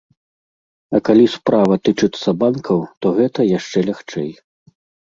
[0.95, 4.29] А калі справа тычыцца банкаў, то гэта яшчэ лягчэй.